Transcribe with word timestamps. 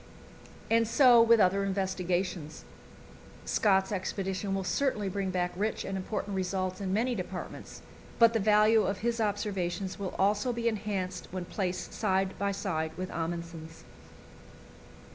And 0.71 0.87
so 0.87 1.21
with 1.21 1.39
other 1.39 1.63
investigations. 1.63 2.65
Scott's 3.45 3.91
expedition 3.91 4.55
will 4.55 4.63
certainly 4.63 5.07
bring 5.09 5.29
back 5.29 5.51
rich 5.55 5.85
and 5.85 5.95
important 5.95 6.35
results 6.35 6.81
in 6.81 6.91
many 6.91 7.13
departments, 7.13 7.83
but 8.17 8.33
the 8.33 8.39
value 8.39 8.81
of 8.81 9.01
his 9.01 9.21
observations 9.21 9.99
will 9.99 10.15
also 10.17 10.51
be 10.51 10.67
enhanced 10.67 11.27
when 11.29 11.45
placed 11.45 11.93
side 11.93 12.33
by 12.39 12.51
side 12.51 12.97
with 12.97 13.11
Amundsen's. 13.11 13.83